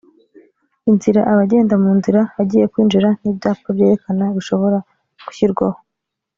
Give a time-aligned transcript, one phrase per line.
[0.89, 4.77] inzira abagenda mu nzira agiye kwinjiramo n ibyapa byerekana bishobora
[5.25, 5.79] gushyirwaho